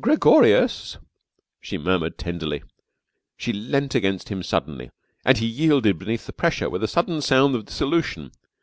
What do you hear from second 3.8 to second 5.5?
against him suddenly, and he